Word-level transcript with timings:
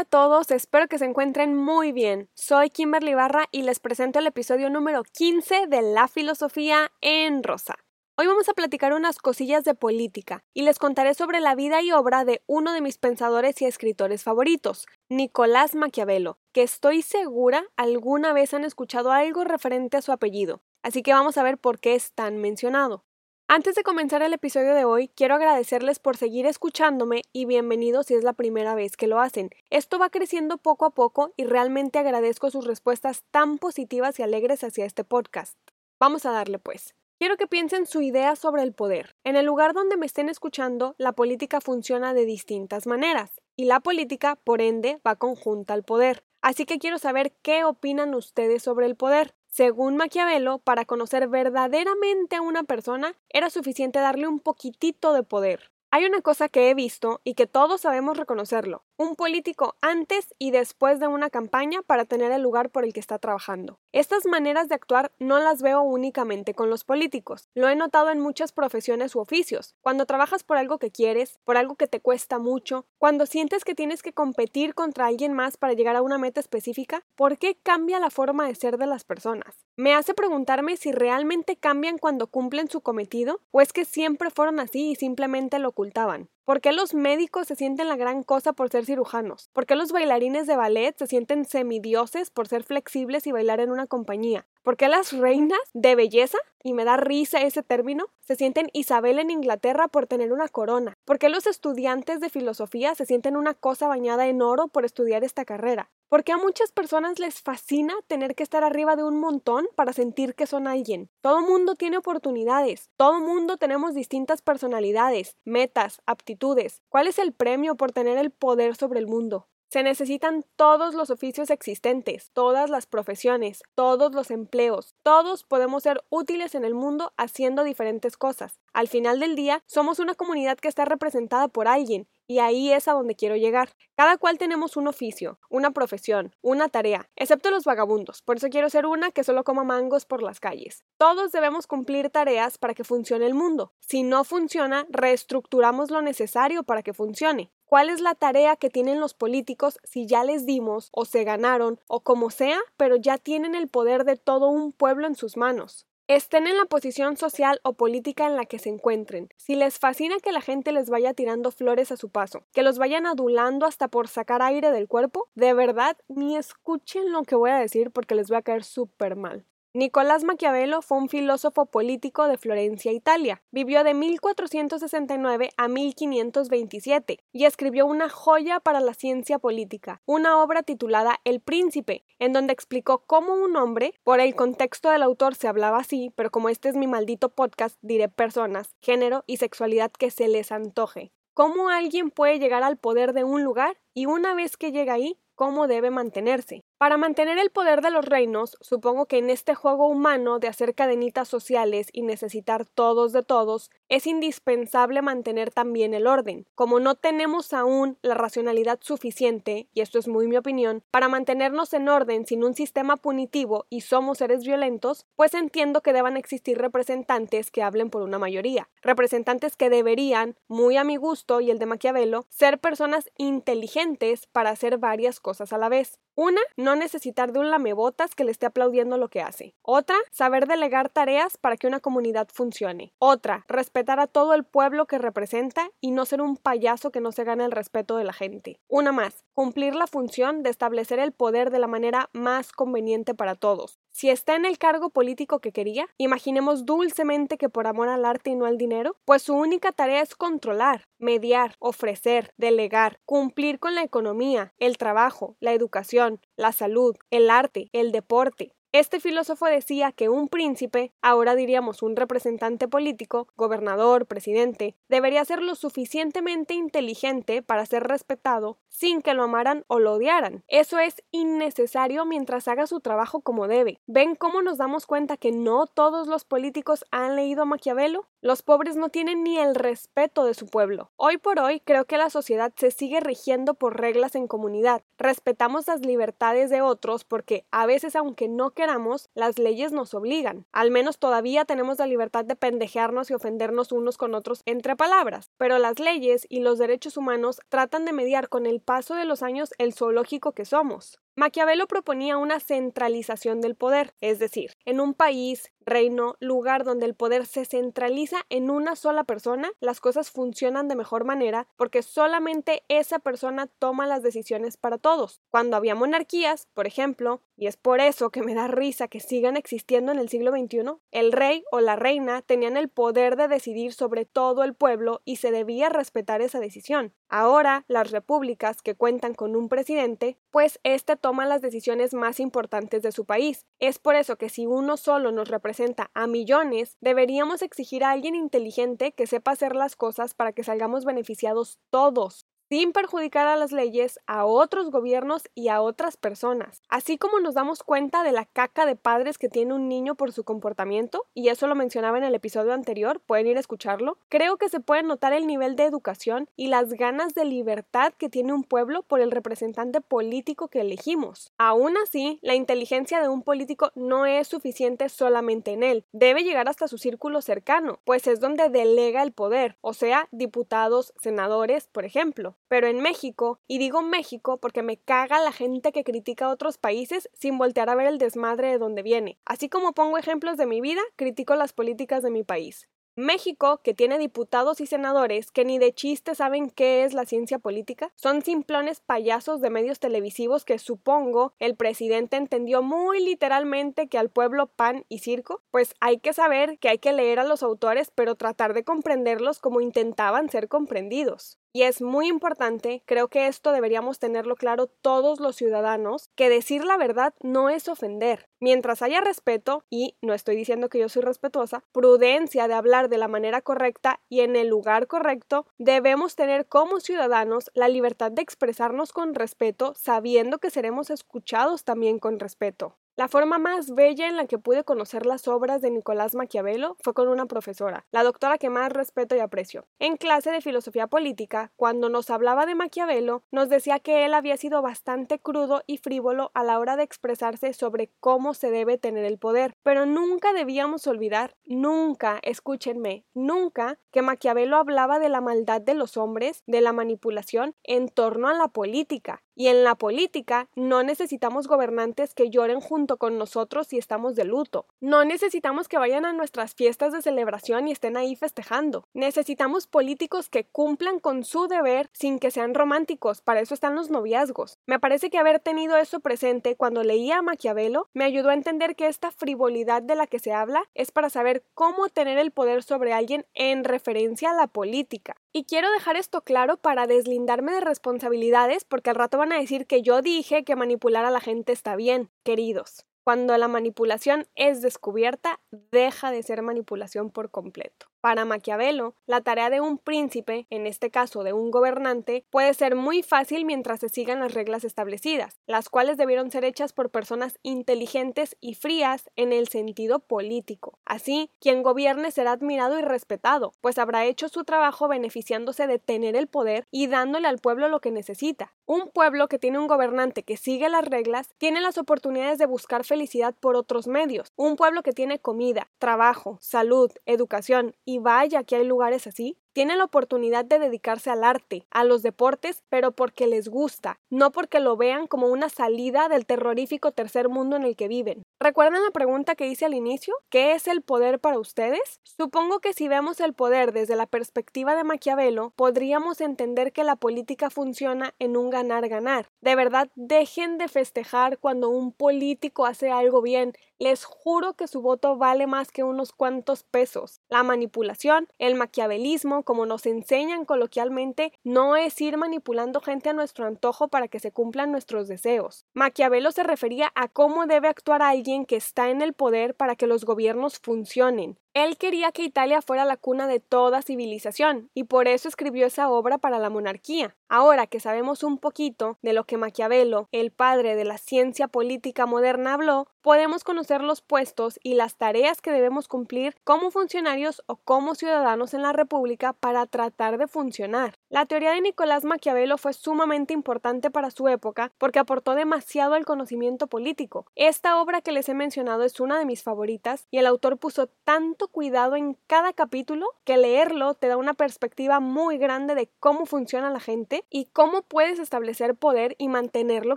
Hola 0.00 0.06
a 0.06 0.28
todos, 0.28 0.50
espero 0.50 0.88
que 0.88 0.96
se 0.96 1.04
encuentren 1.04 1.54
muy 1.54 1.92
bien. 1.92 2.30
Soy 2.32 2.70
Kimberly 2.70 3.12
Barra 3.12 3.48
y 3.52 3.64
les 3.64 3.80
presento 3.80 4.18
el 4.18 4.26
episodio 4.26 4.70
número 4.70 5.02
15 5.02 5.66
de 5.66 5.82
La 5.82 6.08
Filosofía 6.08 6.90
en 7.02 7.42
Rosa. 7.42 7.74
Hoy 8.16 8.26
vamos 8.26 8.48
a 8.48 8.54
platicar 8.54 8.94
unas 8.94 9.18
cosillas 9.18 9.62
de 9.64 9.74
política 9.74 10.42
y 10.54 10.62
les 10.62 10.78
contaré 10.78 11.12
sobre 11.12 11.40
la 11.40 11.54
vida 11.54 11.82
y 11.82 11.92
obra 11.92 12.24
de 12.24 12.42
uno 12.46 12.72
de 12.72 12.80
mis 12.80 12.96
pensadores 12.96 13.60
y 13.60 13.66
escritores 13.66 14.22
favoritos, 14.22 14.86
Nicolás 15.10 15.74
Maquiavelo, 15.74 16.38
que 16.54 16.62
estoy 16.62 17.02
segura 17.02 17.66
alguna 17.76 18.32
vez 18.32 18.54
han 18.54 18.64
escuchado 18.64 19.12
algo 19.12 19.44
referente 19.44 19.98
a 19.98 20.02
su 20.02 20.12
apellido, 20.12 20.62
así 20.82 21.02
que 21.02 21.12
vamos 21.12 21.36
a 21.36 21.42
ver 21.42 21.58
por 21.58 21.78
qué 21.78 21.94
es 21.94 22.12
tan 22.12 22.38
mencionado. 22.38 23.04
Antes 23.52 23.74
de 23.74 23.82
comenzar 23.82 24.22
el 24.22 24.32
episodio 24.32 24.76
de 24.76 24.84
hoy, 24.84 25.08
quiero 25.08 25.34
agradecerles 25.34 25.98
por 25.98 26.16
seguir 26.16 26.46
escuchándome 26.46 27.22
y 27.32 27.46
bienvenidos 27.46 28.06
si 28.06 28.14
es 28.14 28.22
la 28.22 28.32
primera 28.32 28.76
vez 28.76 28.96
que 28.96 29.08
lo 29.08 29.18
hacen. 29.18 29.50
Esto 29.70 29.98
va 29.98 30.08
creciendo 30.08 30.56
poco 30.56 30.84
a 30.84 30.90
poco 30.90 31.32
y 31.36 31.46
realmente 31.46 31.98
agradezco 31.98 32.52
sus 32.52 32.64
respuestas 32.64 33.24
tan 33.32 33.58
positivas 33.58 34.20
y 34.20 34.22
alegres 34.22 34.62
hacia 34.62 34.84
este 34.84 35.02
podcast. 35.02 35.58
Vamos 35.98 36.26
a 36.26 36.30
darle 36.30 36.60
pues. 36.60 36.94
Quiero 37.18 37.36
que 37.36 37.48
piensen 37.48 37.86
su 37.86 38.02
idea 38.02 38.36
sobre 38.36 38.62
el 38.62 38.72
poder. 38.72 39.16
En 39.24 39.34
el 39.34 39.46
lugar 39.46 39.74
donde 39.74 39.96
me 39.96 40.06
estén 40.06 40.28
escuchando, 40.28 40.94
la 40.96 41.10
política 41.10 41.60
funciona 41.60 42.14
de 42.14 42.26
distintas 42.26 42.86
maneras 42.86 43.40
y 43.56 43.64
la 43.64 43.80
política, 43.80 44.36
por 44.36 44.60
ende, 44.60 45.00
va 45.04 45.16
conjunta 45.16 45.74
al 45.74 45.82
poder. 45.82 46.22
Así 46.40 46.66
que 46.66 46.78
quiero 46.78 46.98
saber 46.98 47.32
qué 47.42 47.64
opinan 47.64 48.14
ustedes 48.14 48.62
sobre 48.62 48.86
el 48.86 48.94
poder. 48.94 49.34
Según 49.50 49.96
Maquiavelo, 49.96 50.58
para 50.58 50.84
conocer 50.84 51.26
verdaderamente 51.26 52.36
a 52.36 52.40
una 52.40 52.62
persona 52.62 53.16
era 53.28 53.50
suficiente 53.50 53.98
darle 53.98 54.28
un 54.28 54.38
poquitito 54.38 55.12
de 55.12 55.24
poder. 55.24 55.72
Hay 55.90 56.04
una 56.04 56.20
cosa 56.22 56.48
que 56.48 56.70
he 56.70 56.74
visto 56.74 57.20
y 57.24 57.34
que 57.34 57.48
todos 57.48 57.80
sabemos 57.80 58.16
reconocerlo, 58.16 58.84
un 59.00 59.16
político 59.16 59.76
antes 59.80 60.34
y 60.38 60.50
después 60.50 61.00
de 61.00 61.06
una 61.06 61.30
campaña 61.30 61.80
para 61.80 62.04
tener 62.04 62.32
el 62.32 62.42
lugar 62.42 62.68
por 62.68 62.84
el 62.84 62.92
que 62.92 63.00
está 63.00 63.18
trabajando. 63.18 63.78
Estas 63.92 64.26
maneras 64.26 64.68
de 64.68 64.74
actuar 64.74 65.10
no 65.18 65.38
las 65.38 65.62
veo 65.62 65.80
únicamente 65.80 66.52
con 66.52 66.68
los 66.68 66.84
políticos, 66.84 67.48
lo 67.54 67.70
he 67.70 67.76
notado 67.76 68.10
en 68.10 68.20
muchas 68.20 68.52
profesiones 68.52 69.14
u 69.14 69.20
oficios. 69.20 69.74
Cuando 69.80 70.04
trabajas 70.04 70.44
por 70.44 70.58
algo 70.58 70.76
que 70.78 70.90
quieres, 70.90 71.38
por 71.44 71.56
algo 71.56 71.76
que 71.76 71.86
te 71.86 72.00
cuesta 72.00 72.38
mucho, 72.38 72.84
cuando 72.98 73.24
sientes 73.24 73.64
que 73.64 73.74
tienes 73.74 74.02
que 74.02 74.12
competir 74.12 74.74
contra 74.74 75.06
alguien 75.06 75.32
más 75.32 75.56
para 75.56 75.72
llegar 75.72 75.96
a 75.96 76.02
una 76.02 76.18
meta 76.18 76.40
específica, 76.40 77.02
¿por 77.16 77.38
qué 77.38 77.54
cambia 77.54 78.00
la 78.00 78.10
forma 78.10 78.46
de 78.46 78.54
ser 78.54 78.76
de 78.76 78.86
las 78.86 79.04
personas? 79.04 79.64
Me 79.76 79.94
hace 79.94 80.12
preguntarme 80.12 80.76
si 80.76 80.92
realmente 80.92 81.56
cambian 81.56 81.96
cuando 81.96 82.26
cumplen 82.26 82.68
su 82.68 82.82
cometido 82.82 83.40
o 83.50 83.62
es 83.62 83.72
que 83.72 83.86
siempre 83.86 84.28
fueron 84.28 84.60
así 84.60 84.90
y 84.90 84.94
simplemente 84.94 85.58
lo 85.58 85.70
ocultaban. 85.70 86.28
¿Por 86.44 86.60
qué 86.60 86.72
los 86.72 86.94
médicos 86.94 87.46
se 87.46 87.54
sienten 87.54 87.88
la 87.88 87.96
gran 87.96 88.22
cosa 88.22 88.52
por 88.52 88.70
ser 88.70 88.86
cirujanos? 88.86 89.50
¿Por 89.52 89.66
qué 89.66 89.76
los 89.76 89.92
bailarines 89.92 90.46
de 90.46 90.56
ballet 90.56 90.96
se 90.98 91.06
sienten 91.06 91.44
semidioses 91.44 92.30
por 92.30 92.48
ser 92.48 92.64
flexibles 92.64 93.26
y 93.26 93.32
bailar 93.32 93.60
en 93.60 93.70
una 93.70 93.86
compañía? 93.86 94.46
¿Por 94.62 94.76
qué 94.76 94.88
las 94.88 95.12
reinas 95.12 95.60
de 95.74 95.94
belleza, 95.94 96.38
y 96.62 96.72
me 96.72 96.84
da 96.84 96.96
risa 96.96 97.42
ese 97.42 97.62
término, 97.62 98.06
se 98.20 98.36
sienten 98.36 98.68
Isabel 98.72 99.18
en 99.18 99.30
Inglaterra 99.30 99.88
por 99.88 100.06
tener 100.06 100.32
una 100.32 100.48
corona? 100.48 100.96
¿Por 101.04 101.18
qué 101.18 101.28
los 101.28 101.46
estudiantes 101.46 102.20
de 102.20 102.30
filosofía 102.30 102.94
se 102.94 103.06
sienten 103.06 103.36
una 103.36 103.54
cosa 103.54 103.86
bañada 103.86 104.26
en 104.26 104.42
oro 104.42 104.68
por 104.68 104.84
estudiar 104.84 105.22
esta 105.24 105.44
carrera? 105.44 105.90
Porque 106.10 106.32
a 106.32 106.38
muchas 106.38 106.72
personas 106.72 107.20
les 107.20 107.40
fascina 107.40 107.94
tener 108.08 108.34
que 108.34 108.42
estar 108.42 108.64
arriba 108.64 108.96
de 108.96 109.04
un 109.04 109.20
montón 109.20 109.68
para 109.76 109.92
sentir 109.92 110.34
que 110.34 110.48
son 110.48 110.66
alguien. 110.66 111.08
Todo 111.20 111.40
mundo 111.40 111.76
tiene 111.76 111.98
oportunidades, 111.98 112.90
todo 112.96 113.20
mundo 113.20 113.58
tenemos 113.58 113.94
distintas 113.94 114.42
personalidades, 114.42 115.36
metas, 115.44 116.02
aptitudes. 116.06 116.82
¿Cuál 116.88 117.06
es 117.06 117.20
el 117.20 117.32
premio 117.32 117.76
por 117.76 117.92
tener 117.92 118.18
el 118.18 118.32
poder 118.32 118.74
sobre 118.74 118.98
el 118.98 119.06
mundo? 119.06 119.46
Se 119.68 119.84
necesitan 119.84 120.44
todos 120.56 120.94
los 120.94 121.10
oficios 121.10 121.48
existentes, 121.48 122.32
todas 122.32 122.70
las 122.70 122.86
profesiones, 122.86 123.62
todos 123.76 124.12
los 124.12 124.32
empleos. 124.32 124.96
Todos 125.04 125.44
podemos 125.44 125.84
ser 125.84 126.02
útiles 126.08 126.56
en 126.56 126.64
el 126.64 126.74
mundo 126.74 127.12
haciendo 127.16 127.62
diferentes 127.62 128.16
cosas. 128.16 128.58
Al 128.72 128.88
final 128.88 129.20
del 129.20 129.36
día, 129.36 129.62
somos 129.66 130.00
una 130.00 130.16
comunidad 130.16 130.58
que 130.58 130.66
está 130.66 130.86
representada 130.86 131.46
por 131.46 131.68
alguien 131.68 132.08
y 132.30 132.38
ahí 132.38 132.72
es 132.72 132.86
a 132.86 132.92
donde 132.92 133.16
quiero 133.16 133.34
llegar. 133.34 133.70
Cada 133.96 134.16
cual 134.16 134.38
tenemos 134.38 134.76
un 134.76 134.86
oficio, 134.86 135.40
una 135.48 135.72
profesión, 135.72 136.32
una 136.42 136.68
tarea, 136.68 137.10
excepto 137.16 137.50
los 137.50 137.64
vagabundos, 137.64 138.22
por 138.22 138.36
eso 138.36 138.48
quiero 138.50 138.70
ser 138.70 138.86
una 138.86 139.10
que 139.10 139.24
solo 139.24 139.42
coma 139.42 139.64
mangos 139.64 140.04
por 140.04 140.22
las 140.22 140.38
calles. 140.38 140.84
Todos 140.96 141.32
debemos 141.32 141.66
cumplir 141.66 142.08
tareas 142.08 142.56
para 142.56 142.72
que 142.74 142.84
funcione 142.84 143.26
el 143.26 143.34
mundo. 143.34 143.72
Si 143.80 144.04
no 144.04 144.22
funciona, 144.22 144.86
reestructuramos 144.90 145.90
lo 145.90 146.02
necesario 146.02 146.62
para 146.62 146.84
que 146.84 146.94
funcione. 146.94 147.50
¿Cuál 147.64 147.90
es 147.90 148.00
la 148.00 148.14
tarea 148.14 148.54
que 148.54 148.70
tienen 148.70 149.00
los 149.00 149.12
políticos 149.12 149.80
si 149.82 150.06
ya 150.06 150.22
les 150.22 150.46
dimos 150.46 150.88
o 150.92 151.06
se 151.06 151.24
ganaron 151.24 151.80
o 151.88 151.98
como 151.98 152.30
sea, 152.30 152.60
pero 152.76 152.94
ya 152.94 153.18
tienen 153.18 153.56
el 153.56 153.66
poder 153.66 154.04
de 154.04 154.14
todo 154.14 154.50
un 154.50 154.70
pueblo 154.70 155.08
en 155.08 155.16
sus 155.16 155.36
manos? 155.36 155.88
Estén 156.10 156.48
en 156.48 156.56
la 156.56 156.64
posición 156.64 157.16
social 157.16 157.60
o 157.62 157.74
política 157.74 158.26
en 158.26 158.34
la 158.34 158.44
que 158.44 158.58
se 158.58 158.68
encuentren, 158.68 159.28
si 159.36 159.54
les 159.54 159.78
fascina 159.78 160.16
que 160.20 160.32
la 160.32 160.40
gente 160.40 160.72
les 160.72 160.90
vaya 160.90 161.14
tirando 161.14 161.52
flores 161.52 161.92
a 161.92 161.96
su 161.96 162.10
paso, 162.10 162.42
que 162.52 162.64
los 162.64 162.78
vayan 162.78 163.06
adulando 163.06 163.64
hasta 163.64 163.86
por 163.86 164.08
sacar 164.08 164.42
aire 164.42 164.72
del 164.72 164.88
cuerpo, 164.88 165.28
de 165.36 165.54
verdad 165.54 165.96
ni 166.08 166.36
escuchen 166.36 167.12
lo 167.12 167.22
que 167.22 167.36
voy 167.36 167.50
a 167.50 167.58
decir 167.58 167.92
porque 167.92 168.16
les 168.16 168.26
voy 168.26 168.38
a 168.38 168.42
caer 168.42 168.64
súper 168.64 169.14
mal. 169.14 169.46
Nicolás 169.72 170.24
Maquiavelo 170.24 170.82
fue 170.82 170.98
un 170.98 171.08
filósofo 171.08 171.66
político 171.66 172.26
de 172.26 172.36
Florencia, 172.36 172.90
Italia. 172.90 173.40
Vivió 173.52 173.84
de 173.84 173.94
1469 173.94 175.50
a 175.56 175.68
1527 175.68 177.20
y 177.30 177.44
escribió 177.44 177.86
una 177.86 178.08
joya 178.08 178.58
para 178.58 178.80
la 178.80 178.94
ciencia 178.94 179.38
política, 179.38 180.02
una 180.06 180.42
obra 180.42 180.64
titulada 180.64 181.20
El 181.22 181.38
Príncipe, 181.38 182.04
en 182.18 182.32
donde 182.32 182.52
explicó 182.52 183.04
cómo 183.06 183.34
un 183.34 183.54
hombre, 183.54 183.94
por 184.02 184.18
el 184.18 184.34
contexto 184.34 184.90
del 184.90 185.04
autor 185.04 185.36
se 185.36 185.46
hablaba 185.46 185.78
así, 185.78 186.12
pero 186.16 186.32
como 186.32 186.48
este 186.48 186.68
es 186.68 186.74
mi 186.74 186.88
maldito 186.88 187.28
podcast, 187.28 187.78
diré 187.80 188.08
personas, 188.08 188.74
género 188.82 189.22
y 189.28 189.36
sexualidad 189.36 189.92
que 189.92 190.10
se 190.10 190.26
les 190.26 190.50
antoje. 190.50 191.12
Cómo 191.32 191.68
alguien 191.68 192.10
puede 192.10 192.40
llegar 192.40 192.64
al 192.64 192.76
poder 192.76 193.12
de 193.12 193.22
un 193.22 193.44
lugar 193.44 193.78
y 193.94 194.06
una 194.06 194.34
vez 194.34 194.56
que 194.56 194.72
llega 194.72 194.94
ahí, 194.94 195.16
cómo 195.36 195.68
debe 195.68 195.90
mantenerse. 195.90 196.64
Para 196.80 196.96
mantener 196.96 197.36
el 197.36 197.50
poder 197.50 197.82
de 197.82 197.90
los 197.90 198.06
reinos, 198.06 198.56
supongo 198.62 199.04
que 199.04 199.18
en 199.18 199.28
este 199.28 199.54
juego 199.54 199.86
humano 199.86 200.38
de 200.38 200.48
hacer 200.48 200.74
cadenitas 200.74 201.28
sociales 201.28 201.88
y 201.92 202.00
necesitar 202.00 202.64
todos 202.64 203.12
de 203.12 203.22
todos, 203.22 203.70
es 203.90 204.06
indispensable 204.06 205.02
mantener 205.02 205.50
también 205.50 205.92
el 205.92 206.06
orden. 206.06 206.46
Como 206.54 206.80
no 206.80 206.94
tenemos 206.94 207.52
aún 207.52 207.98
la 208.00 208.14
racionalidad 208.14 208.78
suficiente, 208.80 209.68
y 209.74 209.82
esto 209.82 209.98
es 209.98 210.08
muy 210.08 210.26
mi 210.26 210.38
opinión, 210.38 210.82
para 210.90 211.08
mantenernos 211.08 211.74
en 211.74 211.86
orden 211.90 212.24
sin 212.24 212.42
un 212.44 212.54
sistema 212.54 212.96
punitivo 212.96 213.66
y 213.68 213.82
somos 213.82 214.16
seres 214.16 214.42
violentos, 214.42 215.04
pues 215.16 215.34
entiendo 215.34 215.82
que 215.82 215.92
deban 215.92 216.16
existir 216.16 216.56
representantes 216.56 217.50
que 217.50 217.62
hablen 217.62 217.90
por 217.90 218.00
una 218.00 218.18
mayoría. 218.18 218.70
Representantes 218.80 219.54
que 219.54 219.68
deberían, 219.68 220.38
muy 220.48 220.78
a 220.78 220.84
mi 220.84 220.96
gusto 220.96 221.42
y 221.42 221.50
el 221.50 221.58
de 221.58 221.66
Maquiavelo, 221.66 222.24
ser 222.30 222.58
personas 222.58 223.10
inteligentes 223.18 224.28
para 224.28 224.48
hacer 224.48 224.78
varias 224.78 225.20
cosas 225.20 225.52
a 225.52 225.58
la 225.58 225.68
vez. 225.68 225.98
Una, 226.22 226.42
no 226.58 226.76
necesitar 226.76 227.32
de 227.32 227.38
un 227.38 227.50
lamebotas 227.50 228.14
que 228.14 228.24
le 228.24 228.30
esté 228.30 228.44
aplaudiendo 228.44 228.98
lo 228.98 229.08
que 229.08 229.22
hace. 229.22 229.54
Otra, 229.62 229.96
saber 230.10 230.46
delegar 230.46 230.90
tareas 230.90 231.38
para 231.38 231.56
que 231.56 231.66
una 231.66 231.80
comunidad 231.80 232.28
funcione. 232.30 232.92
Otra, 232.98 233.46
respetar 233.48 234.00
a 234.00 234.06
todo 234.06 234.34
el 234.34 234.44
pueblo 234.44 234.84
que 234.84 234.98
representa 234.98 235.70
y 235.80 235.92
no 235.92 236.04
ser 236.04 236.20
un 236.20 236.36
payaso 236.36 236.90
que 236.90 237.00
no 237.00 237.10
se 237.10 237.24
gane 237.24 237.46
el 237.46 237.52
respeto 237.52 237.96
de 237.96 238.04
la 238.04 238.12
gente. 238.12 238.60
Una 238.68 238.92
más, 238.92 239.24
cumplir 239.32 239.74
la 239.74 239.86
función 239.86 240.42
de 240.42 240.50
establecer 240.50 240.98
el 240.98 241.12
poder 241.12 241.48
de 241.48 241.58
la 241.58 241.68
manera 241.68 242.10
más 242.12 242.52
conveniente 242.52 243.14
para 243.14 243.34
todos. 243.34 243.78
Si 244.00 244.08
está 244.08 244.34
en 244.34 244.46
el 244.46 244.56
cargo 244.56 244.88
político 244.88 245.40
que 245.40 245.52
quería, 245.52 245.86
imaginemos 245.98 246.64
dulcemente 246.64 247.36
que 247.36 247.50
por 247.50 247.66
amor 247.66 247.90
al 247.90 248.06
arte 248.06 248.30
y 248.30 248.34
no 248.34 248.46
al 248.46 248.56
dinero, 248.56 248.96
pues 249.04 249.20
su 249.20 249.34
única 249.34 249.72
tarea 249.72 250.00
es 250.00 250.14
controlar, 250.14 250.86
mediar, 250.98 251.54
ofrecer, 251.58 252.32
delegar, 252.38 252.98
cumplir 253.04 253.58
con 253.58 253.74
la 253.74 253.82
economía, 253.82 254.54
el 254.56 254.78
trabajo, 254.78 255.36
la 255.38 255.52
educación, 255.52 256.18
la 256.40 256.52
salud, 256.52 256.96
el 257.10 257.28
arte, 257.28 257.68
el 257.72 257.92
deporte, 257.92 258.54
este 258.72 259.00
filósofo 259.00 259.46
decía 259.46 259.90
que 259.90 260.08
un 260.08 260.28
príncipe, 260.28 260.92
ahora 261.02 261.34
diríamos 261.34 261.82
un 261.82 261.96
representante 261.96 262.68
político, 262.68 263.26
gobernador, 263.36 264.06
presidente, 264.06 264.76
debería 264.88 265.24
ser 265.24 265.42
lo 265.42 265.56
suficientemente 265.56 266.54
inteligente 266.54 267.42
para 267.42 267.66
ser 267.66 267.82
respetado 267.82 268.58
sin 268.68 269.02
que 269.02 269.14
lo 269.14 269.24
amaran 269.24 269.64
o 269.66 269.80
lo 269.80 269.94
odiaran. 269.94 270.44
Eso 270.46 270.78
es 270.78 271.02
innecesario 271.10 272.04
mientras 272.04 272.46
haga 272.46 272.68
su 272.68 272.78
trabajo 272.78 273.20
como 273.22 273.48
debe. 273.48 273.80
¿Ven 273.88 274.14
cómo 274.14 274.40
nos 274.40 274.58
damos 274.58 274.86
cuenta 274.86 275.16
que 275.16 275.32
no 275.32 275.66
todos 275.66 276.06
los 276.06 276.24
políticos 276.24 276.84
han 276.92 277.16
leído 277.16 277.42
a 277.42 277.46
Maquiavelo? 277.46 278.06
Los 278.22 278.42
pobres 278.42 278.76
no 278.76 278.88
tienen 278.90 279.24
ni 279.24 279.38
el 279.38 279.56
respeto 279.56 280.24
de 280.24 280.34
su 280.34 280.46
pueblo. 280.46 280.92
Hoy 280.96 281.18
por 281.18 281.40
hoy 281.40 281.58
creo 281.58 281.86
que 281.86 281.98
la 281.98 282.08
sociedad 282.08 282.52
se 282.56 282.70
sigue 282.70 283.00
rigiendo 283.00 283.54
por 283.54 283.80
reglas 283.80 284.14
en 284.14 284.28
comunidad. 284.28 284.82
Respetamos 284.96 285.66
las 285.66 285.80
libertades 285.80 286.29
de 286.34 286.62
otros 286.62 287.04
porque 287.04 287.44
a 287.50 287.66
veces 287.66 287.96
aunque 287.96 288.28
no 288.28 288.50
queramos, 288.50 289.10
las 289.14 289.38
leyes 289.38 289.72
nos 289.72 289.94
obligan. 289.94 290.46
Al 290.52 290.70
menos 290.70 290.98
todavía 290.98 291.44
tenemos 291.44 291.78
la 291.78 291.86
libertad 291.86 292.24
de 292.24 292.36
pendejearnos 292.36 293.10
y 293.10 293.14
ofendernos 293.14 293.72
unos 293.72 293.98
con 293.98 294.14
otros 294.14 294.42
entre 294.46 294.76
palabras, 294.76 295.30
pero 295.36 295.58
las 295.58 295.78
leyes 295.80 296.26
y 296.28 296.40
los 296.40 296.58
derechos 296.58 296.96
humanos 296.96 297.40
tratan 297.48 297.84
de 297.84 297.92
mediar 297.92 298.28
con 298.28 298.46
el 298.46 298.60
paso 298.60 298.94
de 298.94 299.04
los 299.04 299.22
años 299.22 299.52
el 299.58 299.74
zoológico 299.74 300.32
que 300.32 300.44
somos. 300.44 301.00
Maquiavelo 301.16 301.66
proponía 301.66 302.16
una 302.16 302.40
centralización 302.40 303.40
del 303.40 303.56
poder, 303.56 303.94
es 304.00 304.18
decir, 304.18 304.52
en 304.64 304.80
un 304.80 304.94
país, 304.94 305.52
reino, 305.70 306.16
lugar 306.20 306.64
donde 306.64 306.86
el 306.86 306.94
poder 306.94 307.26
se 307.26 307.44
centraliza 307.44 308.26
en 308.28 308.50
una 308.50 308.76
sola 308.76 309.04
persona, 309.04 309.50
las 309.60 309.80
cosas 309.80 310.10
funcionan 310.10 310.68
de 310.68 310.76
mejor 310.76 311.04
manera 311.04 311.46
porque 311.56 311.82
solamente 311.82 312.62
esa 312.68 312.98
persona 312.98 313.46
toma 313.46 313.86
las 313.86 314.02
decisiones 314.02 314.56
para 314.56 314.78
todos. 314.78 315.22
Cuando 315.30 315.56
había 315.56 315.74
monarquías, 315.74 316.48
por 316.52 316.66
ejemplo, 316.66 317.22
y 317.36 317.46
es 317.46 317.56
por 317.56 317.80
eso 317.80 318.10
que 318.10 318.22
me 318.22 318.34
da 318.34 318.48
risa 318.48 318.88
que 318.88 319.00
sigan 319.00 319.36
existiendo 319.36 319.92
en 319.92 319.98
el 319.98 320.10
siglo 320.10 320.30
XXI, 320.30 320.76
el 320.90 321.12
rey 321.12 321.42
o 321.50 321.60
la 321.60 321.76
reina 321.76 322.20
tenían 322.20 322.58
el 322.58 322.68
poder 322.68 323.16
de 323.16 323.28
decidir 323.28 323.72
sobre 323.72 324.04
todo 324.04 324.44
el 324.44 324.54
pueblo 324.54 325.00
y 325.04 325.16
se 325.16 325.30
debía 325.30 325.70
respetar 325.70 326.20
esa 326.20 326.40
decisión. 326.40 326.92
Ahora, 327.08 327.64
las 327.66 327.90
repúblicas 327.90 328.60
que 328.62 328.74
cuentan 328.74 329.14
con 329.14 329.36
un 329.36 329.48
presidente, 329.48 330.18
pues 330.30 330.60
este 330.62 330.96
toma 330.96 331.26
las 331.26 331.42
decisiones 331.42 331.94
más 331.94 332.20
importantes 332.20 332.82
de 332.82 332.92
su 332.92 333.04
país. 333.04 333.46
Es 333.58 333.78
por 333.78 333.94
eso 333.94 334.16
que 334.16 334.28
si 334.28 334.46
uno 334.46 334.76
solo 334.76 335.12
nos 335.12 335.28
representa 335.28 335.90
a 335.94 336.06
millones, 336.06 336.76
deberíamos 336.80 337.42
exigir 337.42 337.84
a 337.84 337.90
alguien 337.90 338.14
inteligente 338.14 338.92
que 338.92 339.06
sepa 339.06 339.32
hacer 339.32 339.54
las 339.54 339.76
cosas 339.76 340.14
para 340.14 340.32
que 340.32 340.44
salgamos 340.44 340.84
beneficiados 340.84 341.58
todos 341.70 342.26
sin 342.50 342.72
perjudicar 342.72 343.28
a 343.28 343.36
las 343.36 343.52
leyes, 343.52 344.00
a 344.08 344.26
otros 344.26 344.72
gobiernos 344.72 345.22
y 345.36 345.48
a 345.48 345.62
otras 345.62 345.96
personas. 345.96 346.62
Así 346.68 346.98
como 346.98 347.20
nos 347.20 347.34
damos 347.34 347.62
cuenta 347.62 348.02
de 348.02 348.10
la 348.10 348.24
caca 348.24 348.66
de 348.66 348.74
padres 348.74 349.18
que 349.18 349.28
tiene 349.28 349.54
un 349.54 349.68
niño 349.68 349.94
por 349.94 350.10
su 350.10 350.24
comportamiento, 350.24 351.06
y 351.14 351.28
eso 351.28 351.46
lo 351.46 351.54
mencionaba 351.54 351.98
en 351.98 352.02
el 352.02 352.14
episodio 352.16 352.52
anterior, 352.52 352.98
pueden 353.06 353.28
ir 353.28 353.36
a 353.36 353.40
escucharlo, 353.40 353.98
creo 354.08 354.36
que 354.36 354.48
se 354.48 354.58
puede 354.58 354.82
notar 354.82 355.12
el 355.12 355.28
nivel 355.28 355.54
de 355.54 355.64
educación 355.64 356.28
y 356.34 356.48
las 356.48 356.72
ganas 356.72 357.14
de 357.14 357.24
libertad 357.24 357.92
que 357.96 358.08
tiene 358.08 358.32
un 358.32 358.42
pueblo 358.42 358.82
por 358.82 359.00
el 359.00 359.12
representante 359.12 359.80
político 359.80 360.48
que 360.48 360.62
elegimos. 360.62 361.32
Aún 361.38 361.76
así, 361.76 362.18
la 362.20 362.34
inteligencia 362.34 363.00
de 363.00 363.08
un 363.08 363.22
político 363.22 363.70
no 363.76 364.06
es 364.06 364.26
suficiente 364.26 364.88
solamente 364.88 365.52
en 365.52 365.62
él, 365.62 365.84
debe 365.92 366.24
llegar 366.24 366.48
hasta 366.48 366.66
su 366.66 366.78
círculo 366.78 367.22
cercano, 367.22 367.78
pues 367.84 368.08
es 368.08 368.18
donde 368.18 368.48
delega 368.48 369.04
el 369.04 369.12
poder, 369.12 369.56
o 369.60 369.72
sea, 369.72 370.08
diputados, 370.10 370.92
senadores, 371.00 371.68
por 371.68 371.84
ejemplo. 371.84 372.34
Pero 372.48 372.66
en 372.66 372.80
México, 372.80 373.40
y 373.46 373.58
digo 373.58 373.82
México 373.82 374.38
porque 374.38 374.62
me 374.62 374.76
caga 374.76 375.20
la 375.20 375.32
gente 375.32 375.72
que 375.72 375.84
critica 375.84 376.26
a 376.26 376.30
otros 376.30 376.58
países 376.58 377.08
sin 377.12 377.38
voltear 377.38 377.70
a 377.70 377.74
ver 377.74 377.86
el 377.86 377.98
desmadre 377.98 378.48
de 378.48 378.58
donde 378.58 378.82
viene. 378.82 379.18
Así 379.24 379.48
como 379.48 379.72
pongo 379.72 379.98
ejemplos 379.98 380.36
de 380.36 380.46
mi 380.46 380.60
vida, 380.60 380.82
critico 380.96 381.36
las 381.36 381.52
políticas 381.52 382.02
de 382.02 382.10
mi 382.10 382.24
país. 382.24 382.68
México, 382.96 383.60
que 383.62 383.72
tiene 383.72 383.98
diputados 383.98 384.60
y 384.60 384.66
senadores 384.66 385.30
que 385.30 385.44
ni 385.44 385.58
de 385.58 385.72
chiste 385.72 386.14
saben 386.14 386.50
qué 386.50 386.84
es 386.84 386.92
la 386.92 387.06
ciencia 387.06 387.38
política, 387.38 387.92
son 387.94 388.22
simplones 388.22 388.80
payasos 388.80 389.40
de 389.40 389.50
medios 389.50 389.80
televisivos 389.80 390.44
que 390.44 390.58
supongo 390.58 391.32
el 391.38 391.56
presidente 391.56 392.16
entendió 392.16 392.62
muy 392.62 393.02
literalmente 393.02 393.88
que 393.88 393.98
al 393.98 394.10
pueblo 394.10 394.48
pan 394.48 394.84
y 394.88 394.98
circo, 394.98 395.40
pues 395.50 395.74
hay 395.80 395.98
que 395.98 396.12
saber 396.12 396.58
que 396.58 396.68
hay 396.68 396.78
que 396.78 396.92
leer 396.92 397.20
a 397.20 397.24
los 397.24 397.42
autores 397.42 397.90
pero 397.94 398.16
tratar 398.16 398.54
de 398.54 398.64
comprenderlos 398.64 399.38
como 399.38 399.60
intentaban 399.60 400.28
ser 400.28 400.48
comprendidos. 400.48 401.38
Y 401.52 401.62
es 401.62 401.82
muy 401.82 402.06
importante, 402.06 402.82
creo 402.86 403.08
que 403.08 403.26
esto 403.26 403.50
deberíamos 403.50 403.98
tenerlo 403.98 404.36
claro 404.36 404.68
todos 404.68 405.18
los 405.18 405.34
ciudadanos, 405.34 406.10
que 406.14 406.28
decir 406.28 406.64
la 406.64 406.76
verdad 406.76 407.12
no 407.22 407.50
es 407.50 407.68
ofender. 407.68 408.26
Mientras 408.38 408.82
haya 408.82 409.00
respeto, 409.00 409.64
y 409.68 409.96
no 410.00 410.14
estoy 410.14 410.36
diciendo 410.36 410.68
que 410.68 410.78
yo 410.78 410.88
soy 410.88 411.02
respetuosa, 411.02 411.64
prudencia 411.72 412.46
de 412.46 412.54
hablar 412.54 412.88
de 412.88 412.98
la 412.98 413.08
manera 413.08 413.40
correcta 413.42 414.00
y 414.08 414.20
en 414.20 414.36
el 414.36 414.46
lugar 414.46 414.86
correcto, 414.86 415.46
debemos 415.58 416.14
tener 416.14 416.46
como 416.46 416.78
ciudadanos 416.78 417.50
la 417.54 417.66
libertad 417.66 418.12
de 418.12 418.22
expresarnos 418.22 418.92
con 418.92 419.16
respeto, 419.16 419.74
sabiendo 419.76 420.38
que 420.38 420.50
seremos 420.50 420.88
escuchados 420.90 421.64
también 421.64 421.98
con 421.98 422.20
respeto. 422.20 422.76
La 423.00 423.08
forma 423.08 423.38
más 423.38 423.74
bella 423.74 424.10
en 424.10 424.18
la 424.18 424.26
que 424.26 424.36
pude 424.36 424.62
conocer 424.62 425.06
las 425.06 425.26
obras 425.26 425.62
de 425.62 425.70
Nicolás 425.70 426.14
Maquiavelo 426.14 426.76
fue 426.80 426.92
con 426.92 427.08
una 427.08 427.24
profesora, 427.24 427.86
la 427.92 428.02
doctora 428.02 428.36
que 428.36 428.50
más 428.50 428.70
respeto 428.70 429.16
y 429.16 429.20
aprecio. 429.20 429.66
En 429.78 429.96
clase 429.96 430.30
de 430.30 430.42
filosofía 430.42 430.86
política, 430.86 431.50
cuando 431.56 431.88
nos 431.88 432.10
hablaba 432.10 432.44
de 432.44 432.54
Maquiavelo, 432.54 433.22
nos 433.30 433.48
decía 433.48 433.78
que 433.78 434.04
él 434.04 434.12
había 434.12 434.36
sido 434.36 434.60
bastante 434.60 435.18
crudo 435.18 435.62
y 435.66 435.78
frívolo 435.78 436.30
a 436.34 436.44
la 436.44 436.58
hora 436.58 436.76
de 436.76 436.82
expresarse 436.82 437.54
sobre 437.54 437.90
cómo 438.00 438.34
se 438.34 438.50
debe 438.50 438.76
tener 438.76 439.06
el 439.06 439.16
poder, 439.16 439.54
pero 439.62 439.86
nunca 439.86 440.34
debíamos 440.34 440.86
olvidar, 440.86 441.36
nunca, 441.46 442.18
escúchenme, 442.22 443.06
nunca 443.14 443.78
que 443.92 444.02
Maquiavelo 444.02 444.58
hablaba 444.58 444.98
de 444.98 445.08
la 445.08 445.22
maldad 445.22 445.62
de 445.62 445.72
los 445.72 445.96
hombres, 445.96 446.42
de 446.46 446.60
la 446.60 446.74
manipulación 446.74 447.54
en 447.64 447.88
torno 447.88 448.28
a 448.28 448.34
la 448.34 448.48
política, 448.48 449.22
y 449.40 449.48
en 449.48 449.64
la 449.64 449.74
política 449.74 450.50
no 450.54 450.82
necesitamos 450.82 451.48
gobernantes 451.48 452.12
que 452.12 452.28
lloren 452.28 452.60
junto 452.60 452.98
con 452.98 453.16
nosotros 453.16 453.68
si 453.68 453.78
estamos 453.78 454.14
de 454.14 454.24
luto. 454.24 454.66
No 454.82 455.02
necesitamos 455.06 455.66
que 455.66 455.78
vayan 455.78 456.04
a 456.04 456.12
nuestras 456.12 456.54
fiestas 456.54 456.92
de 456.92 457.00
celebración 457.00 457.66
y 457.66 457.72
estén 457.72 457.96
ahí 457.96 458.16
festejando. 458.16 458.84
Necesitamos 458.92 459.66
políticos 459.66 460.28
que 460.28 460.44
cumplan 460.44 460.98
con 460.98 461.24
su 461.24 461.46
deber 461.46 461.88
sin 461.94 462.18
que 462.18 462.30
sean 462.30 462.52
románticos. 462.52 463.22
Para 463.22 463.40
eso 463.40 463.54
están 463.54 463.74
los 463.74 463.88
noviazgos. 463.88 464.58
Me 464.66 464.78
parece 464.78 465.08
que 465.08 465.16
haber 465.16 465.40
tenido 465.40 465.78
eso 465.78 466.00
presente 466.00 466.54
cuando 466.54 466.84
leía 466.84 467.16
a 467.16 467.22
Maquiavelo 467.22 467.88
me 467.94 468.04
ayudó 468.04 468.28
a 468.28 468.34
entender 468.34 468.76
que 468.76 468.88
esta 468.88 469.10
frivolidad 469.10 469.80
de 469.80 469.94
la 469.94 470.06
que 470.06 470.18
se 470.18 470.34
habla 470.34 470.64
es 470.74 470.90
para 470.90 471.08
saber 471.08 471.44
cómo 471.54 471.88
tener 471.88 472.18
el 472.18 472.30
poder 472.30 472.62
sobre 472.62 472.92
alguien 472.92 473.24
en 473.32 473.64
referencia 473.64 474.32
a 474.32 474.34
la 474.34 474.48
política. 474.48 475.16
Y 475.32 475.44
quiero 475.44 475.70
dejar 475.70 475.96
esto 475.96 476.22
claro 476.22 476.56
para 476.56 476.88
deslindarme 476.88 477.52
de 477.52 477.60
responsabilidades 477.60 478.64
porque 478.64 478.90
al 478.90 478.96
rato 478.96 479.16
van 479.16 479.32
a 479.32 479.38
decir 479.38 479.66
que 479.66 479.80
yo 479.80 480.02
dije 480.02 480.42
que 480.42 480.56
manipular 480.56 481.04
a 481.04 481.12
la 481.12 481.20
gente 481.20 481.52
está 481.52 481.76
bien, 481.76 482.10
queridos. 482.24 482.84
Cuando 483.04 483.36
la 483.38 483.46
manipulación 483.46 484.26
es 484.34 484.60
descubierta, 484.60 485.40
deja 485.70 486.10
de 486.10 486.24
ser 486.24 486.42
manipulación 486.42 487.10
por 487.10 487.30
completo. 487.30 487.86
Para 488.00 488.24
Maquiavelo, 488.24 488.94
la 489.06 489.20
tarea 489.20 489.50
de 489.50 489.60
un 489.60 489.76
príncipe, 489.76 490.46
en 490.48 490.66
este 490.66 490.90
caso 490.90 491.22
de 491.22 491.34
un 491.34 491.50
gobernante, 491.50 492.24
puede 492.30 492.54
ser 492.54 492.74
muy 492.74 493.02
fácil 493.02 493.44
mientras 493.44 493.80
se 493.80 493.90
sigan 493.90 494.20
las 494.20 494.32
reglas 494.32 494.64
establecidas, 494.64 495.38
las 495.46 495.68
cuales 495.68 495.98
debieron 495.98 496.30
ser 496.30 496.46
hechas 496.46 496.72
por 496.72 496.88
personas 496.88 497.38
inteligentes 497.42 498.38
y 498.40 498.54
frías 498.54 499.10
en 499.16 499.34
el 499.34 499.48
sentido 499.48 499.98
político. 499.98 500.78
Así, 500.86 501.30
quien 501.40 501.62
gobierne 501.62 502.10
será 502.10 502.32
admirado 502.32 502.78
y 502.78 502.82
respetado, 502.82 503.52
pues 503.60 503.76
habrá 503.76 504.06
hecho 504.06 504.30
su 504.30 504.44
trabajo 504.44 504.88
beneficiándose 504.88 505.66
de 505.66 505.78
tener 505.78 506.16
el 506.16 506.26
poder 506.26 506.66
y 506.70 506.86
dándole 506.86 507.28
al 507.28 507.38
pueblo 507.38 507.68
lo 507.68 507.80
que 507.80 507.90
necesita. 507.90 508.54
Un 508.64 508.88
pueblo 508.88 509.28
que 509.28 509.38
tiene 509.38 509.58
un 509.58 509.66
gobernante 509.66 510.22
que 510.22 510.38
sigue 510.38 510.70
las 510.70 510.86
reglas 510.86 511.28
tiene 511.36 511.60
las 511.60 511.76
oportunidades 511.76 512.38
de 512.38 512.46
buscar 512.46 512.84
felicidad 512.84 513.34
por 513.38 513.56
otros 513.56 513.88
medios. 513.88 514.32
Un 514.36 514.56
pueblo 514.56 514.82
que 514.82 514.92
tiene 514.92 515.18
comida, 515.18 515.68
trabajo, 515.78 516.38
salud, 516.40 516.90
educación 517.04 517.74
vaya 517.98 518.44
que 518.44 518.56
hay 518.56 518.64
lugares 518.64 519.06
así, 519.06 519.36
tiene 519.52 519.76
la 519.76 519.84
oportunidad 519.84 520.44
de 520.44 520.58
dedicarse 520.58 521.10
al 521.10 521.24
arte, 521.24 521.66
a 521.70 521.84
los 521.84 522.02
deportes, 522.02 522.62
pero 522.68 522.92
porque 522.92 523.26
les 523.26 523.48
gusta, 523.48 523.98
no 524.08 524.30
porque 524.30 524.60
lo 524.60 524.76
vean 524.76 525.06
como 525.06 525.28
una 525.28 525.48
salida 525.48 526.08
del 526.08 526.26
terrorífico 526.26 526.92
tercer 526.92 527.28
mundo 527.28 527.56
en 527.56 527.64
el 527.64 527.76
que 527.76 527.88
viven. 527.88 528.22
¿Recuerdan 528.42 528.82
la 528.82 528.90
pregunta 528.90 529.34
que 529.34 529.48
hice 529.48 529.66
al 529.66 529.74
inicio? 529.74 530.14
¿Qué 530.30 530.54
es 530.54 530.66
el 530.66 530.80
poder 530.80 531.18
para 531.18 531.38
ustedes? 531.38 532.00
Supongo 532.04 532.60
que 532.60 532.72
si 532.72 532.88
vemos 532.88 533.20
el 533.20 533.34
poder 533.34 533.74
desde 533.74 533.96
la 533.96 534.06
perspectiva 534.06 534.74
de 534.74 534.82
Maquiavelo, 534.82 535.52
podríamos 535.56 536.22
entender 536.22 536.72
que 536.72 536.82
la 536.82 536.96
política 536.96 537.50
funciona 537.50 538.14
en 538.18 538.38
un 538.38 538.48
ganar-ganar. 538.48 539.28
De 539.42 539.56
verdad, 539.56 539.90
dejen 539.94 540.56
de 540.56 540.68
festejar 540.68 541.36
cuando 541.36 541.68
un 541.68 541.92
político 541.92 542.64
hace 542.64 542.90
algo 542.90 543.20
bien. 543.20 543.52
Les 543.78 544.04
juro 544.04 544.54
que 544.54 544.68
su 544.68 544.80
voto 544.82 545.16
vale 545.16 545.46
más 545.46 545.70
que 545.70 545.84
unos 545.84 546.12
cuantos 546.12 546.62
pesos. 546.62 547.20
La 547.28 547.42
manipulación, 547.42 548.28
el 548.38 548.54
maquiavelismo, 548.54 549.42
como 549.42 549.64
nos 549.64 549.84
enseñan 549.86 550.44
coloquialmente, 550.44 551.32
no 551.44 551.76
es 551.76 551.98
ir 552.00 552.18
manipulando 552.18 552.80
gente 552.80 553.08
a 553.08 553.14
nuestro 553.14 553.46
antojo 553.46 553.88
para 553.88 554.08
que 554.08 554.20
se 554.20 554.32
cumplan 554.32 554.70
nuestros 554.70 555.08
deseos. 555.08 555.64
Maquiavelo 555.72 556.30
se 556.30 556.42
refería 556.42 556.92
a 556.94 557.08
cómo 557.08 557.46
debe 557.46 557.68
actuar 557.68 558.02
alguien 558.02 558.29
que 558.46 558.56
está 558.56 558.90
en 558.90 559.02
el 559.02 559.12
poder 559.12 559.54
para 559.54 559.76
que 559.76 559.86
los 559.86 560.04
gobiernos 560.04 560.58
funcionen. 560.58 561.38
Él 561.52 561.76
quería 561.78 562.12
que 562.12 562.22
Italia 562.22 562.62
fuera 562.62 562.84
la 562.84 562.96
cuna 562.96 563.26
de 563.26 563.40
toda 563.40 563.82
civilización, 563.82 564.70
y 564.72 564.84
por 564.84 565.08
eso 565.08 565.28
escribió 565.28 565.66
esa 565.66 565.90
obra 565.90 566.18
para 566.18 566.38
la 566.38 566.48
monarquía. 566.48 567.16
Ahora 567.28 567.66
que 567.66 567.80
sabemos 567.80 568.22
un 568.22 568.38
poquito 568.38 568.98
de 569.02 569.12
lo 569.12 569.24
que 569.24 569.36
Maquiavelo, 569.36 570.08
el 570.12 570.30
padre 570.30 570.76
de 570.76 570.84
la 570.84 570.98
ciencia 570.98 571.48
política 571.48 572.06
moderna, 572.06 572.54
habló, 572.54 572.88
podemos 573.02 573.44
conocer 573.44 573.82
los 573.82 574.00
puestos 574.00 574.58
y 574.62 574.74
las 574.74 574.96
tareas 574.96 575.40
que 575.40 575.52
debemos 575.52 575.88
cumplir 575.88 576.34
como 576.44 576.70
funcionarios 576.70 577.42
o 577.46 577.56
como 577.56 577.94
ciudadanos 577.94 578.54
en 578.54 578.62
la 578.62 578.72
República 578.72 579.32
para 579.32 579.66
tratar 579.66 580.18
de 580.18 580.26
funcionar. 580.26 580.94
La 581.08 581.26
teoría 581.26 581.52
de 581.52 581.60
Nicolás 581.60 582.04
Maquiavelo 582.04 582.58
fue 582.58 582.72
sumamente 582.72 583.32
importante 583.32 583.90
para 583.90 584.10
su 584.10 584.28
época 584.28 584.72
porque 584.78 584.98
aportó 584.98 585.34
demasiado 585.34 585.94
al 585.94 586.04
conocimiento 586.04 586.66
político. 586.66 587.26
Esta 587.36 587.80
obra 587.80 588.00
que 588.00 588.12
les 588.12 588.28
he 588.28 588.34
mencionado 588.34 588.84
es 588.84 589.00
una 589.00 589.18
de 589.18 589.24
mis 589.24 589.42
favoritas 589.42 590.06
y 590.10 590.18
el 590.18 590.26
autor 590.26 590.58
puso 590.58 590.88
tanto 591.04 591.39
cuidado 591.48 591.96
en 591.96 592.16
cada 592.26 592.52
capítulo 592.52 593.06
que 593.24 593.36
leerlo 593.36 593.94
te 593.94 594.08
da 594.08 594.16
una 594.16 594.34
perspectiva 594.34 595.00
muy 595.00 595.38
grande 595.38 595.74
de 595.74 595.90
cómo 596.00 596.26
funciona 596.26 596.70
la 596.70 596.80
gente 596.80 597.24
y 597.30 597.46
cómo 597.46 597.82
puedes 597.82 598.18
establecer 598.18 598.74
poder 598.74 599.14
y 599.18 599.28
mantener 599.28 599.86
lo 599.86 599.96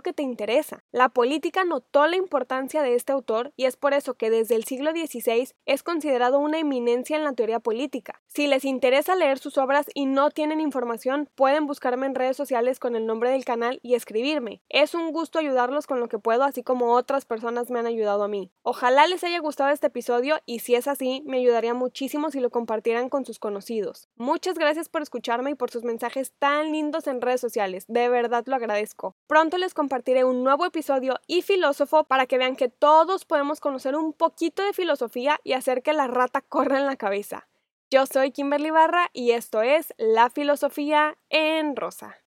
que 0.00 0.12
te 0.12 0.22
interesa. 0.22 0.82
La 0.92 1.08
política 1.08 1.64
notó 1.64 2.06
la 2.06 2.16
importancia 2.16 2.82
de 2.82 2.94
este 2.94 3.12
autor 3.12 3.52
y 3.56 3.64
es 3.64 3.76
por 3.76 3.94
eso 3.94 4.14
que 4.14 4.30
desde 4.30 4.54
el 4.54 4.64
siglo 4.64 4.92
XVI 4.92 5.48
es 5.66 5.82
considerado 5.82 6.38
una 6.38 6.58
eminencia 6.58 7.16
en 7.16 7.24
la 7.24 7.32
teoría 7.32 7.60
política. 7.60 8.20
Si 8.26 8.46
les 8.46 8.64
interesa 8.64 9.16
leer 9.16 9.38
sus 9.38 9.58
obras 9.58 9.86
y 9.94 10.06
no 10.06 10.30
tienen 10.30 10.60
información 10.60 11.28
pueden 11.34 11.66
buscarme 11.66 12.06
en 12.06 12.14
redes 12.14 12.36
sociales 12.36 12.78
con 12.78 12.96
el 12.96 13.06
nombre 13.06 13.30
del 13.30 13.44
canal 13.44 13.80
y 13.82 13.94
escribirme. 13.94 14.62
Es 14.68 14.94
un 14.94 15.12
gusto 15.12 15.38
ayudarlos 15.38 15.86
con 15.86 16.00
lo 16.00 16.08
que 16.08 16.18
puedo, 16.18 16.44
así 16.44 16.62
como 16.62 16.92
otras 16.92 17.24
personas 17.24 17.70
me 17.70 17.78
han 17.78 17.86
ayudado 17.86 18.24
a 18.24 18.28
mí. 18.28 18.50
Ojalá 18.62 19.06
les 19.06 19.24
haya 19.24 19.38
gustado 19.40 19.70
este 19.70 19.88
episodio 19.88 20.36
y 20.46 20.60
si 20.60 20.74
es 20.74 20.88
así, 20.88 21.22
me 21.34 21.40
ayudaría 21.40 21.74
muchísimo 21.74 22.30
si 22.30 22.38
lo 22.38 22.50
compartieran 22.50 23.08
con 23.08 23.24
sus 23.24 23.40
conocidos. 23.40 24.08
Muchas 24.14 24.56
gracias 24.56 24.88
por 24.88 25.02
escucharme 25.02 25.50
y 25.50 25.54
por 25.56 25.68
sus 25.68 25.82
mensajes 25.82 26.30
tan 26.38 26.70
lindos 26.70 27.08
en 27.08 27.20
redes 27.20 27.40
sociales, 27.40 27.86
de 27.88 28.08
verdad 28.08 28.44
lo 28.46 28.54
agradezco. 28.54 29.16
Pronto 29.26 29.58
les 29.58 29.74
compartiré 29.74 30.22
un 30.22 30.44
nuevo 30.44 30.64
episodio 30.64 31.16
y 31.26 31.42
filósofo 31.42 32.04
para 32.04 32.26
que 32.26 32.38
vean 32.38 32.54
que 32.54 32.68
todos 32.68 33.24
podemos 33.24 33.58
conocer 33.58 33.96
un 33.96 34.12
poquito 34.12 34.62
de 34.62 34.72
filosofía 34.72 35.40
y 35.42 35.54
hacer 35.54 35.82
que 35.82 35.92
la 35.92 36.06
rata 36.06 36.40
corra 36.40 36.78
en 36.78 36.86
la 36.86 36.94
cabeza. 36.94 37.48
Yo 37.90 38.06
soy 38.06 38.30
Kimberly 38.30 38.70
Barra 38.70 39.10
y 39.12 39.32
esto 39.32 39.60
es 39.60 39.92
La 39.98 40.30
Filosofía 40.30 41.18
en 41.30 41.74
Rosa. 41.74 42.23